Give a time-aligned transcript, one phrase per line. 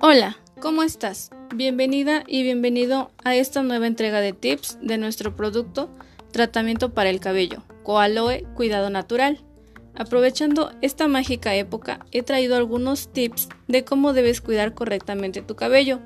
[0.00, 1.30] Hola, ¿cómo estás?
[1.52, 5.90] Bienvenida y bienvenido a esta nueva entrega de tips de nuestro producto
[6.30, 9.42] Tratamiento para el cabello, Coaloe Cuidado Natural.
[9.96, 15.98] Aprovechando esta mágica época, he traído algunos tips de cómo debes cuidar correctamente tu cabello.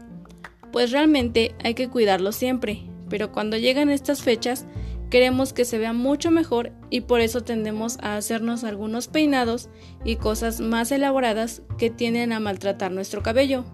[0.73, 4.64] Pues realmente hay que cuidarlo siempre, pero cuando llegan estas fechas
[5.11, 9.69] queremos que se vea mucho mejor y por eso tendemos a hacernos algunos peinados
[10.05, 13.64] y cosas más elaboradas que tienden a maltratar nuestro cabello.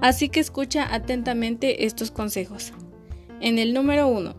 [0.00, 2.72] Así que escucha atentamente estos consejos.
[3.40, 4.34] En el número 1.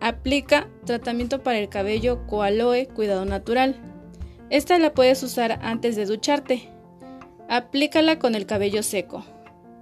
[0.00, 3.76] Aplica tratamiento para el cabello Coaloe Cuidado Natural.
[4.50, 6.68] Esta la puedes usar antes de ducharte.
[7.48, 9.24] Aplícala con el cabello seco.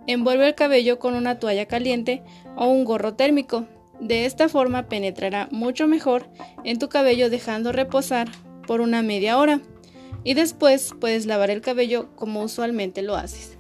[0.06, 2.22] Envuelve el cabello con una toalla caliente
[2.56, 3.66] o un gorro térmico.
[4.00, 6.26] De esta forma penetrará mucho mejor
[6.64, 8.28] en tu cabello dejando reposar
[8.66, 9.60] por una media hora
[10.24, 13.56] y después puedes lavar el cabello como usualmente lo haces.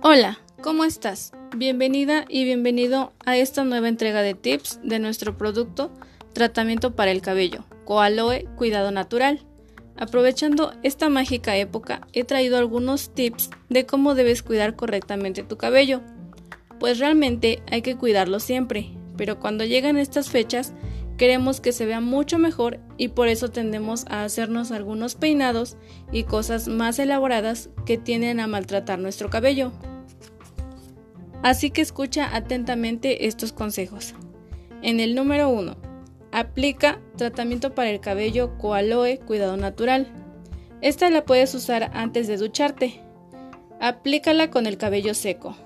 [0.00, 1.32] Hola, ¿cómo estás?
[1.56, 5.90] Bienvenida y bienvenido a esta nueva entrega de tips de nuestro producto
[6.32, 9.40] Tratamiento para el cabello, Coaloe Cuidado Natural.
[9.96, 16.02] Aprovechando esta mágica época, he traído algunos tips de cómo debes cuidar correctamente tu cabello.
[16.78, 20.74] Pues realmente hay que cuidarlo siempre, pero cuando llegan estas fechas
[21.16, 25.78] queremos que se vea mucho mejor y por eso tendemos a hacernos algunos peinados
[26.12, 29.72] y cosas más elaboradas que tienden a maltratar nuestro cabello.
[31.42, 34.14] Así que escucha atentamente estos consejos.
[34.82, 35.87] En el número 1.
[36.32, 40.06] Aplica tratamiento para el cabello Coaloe Cuidado Natural.
[40.80, 43.00] Esta la puedes usar antes de ducharte.
[43.80, 45.56] Aplícala con el cabello seco.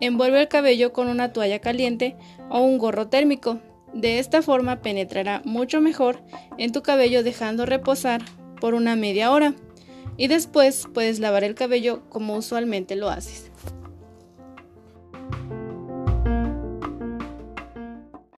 [0.00, 2.16] Envuelve el cabello con una toalla caliente
[2.48, 3.60] o un gorro térmico
[3.92, 6.22] de esta forma penetrará mucho mejor
[6.58, 8.22] en tu cabello dejando reposar
[8.60, 9.54] por una media hora
[10.16, 13.50] y después puedes lavar el cabello como usualmente lo haces.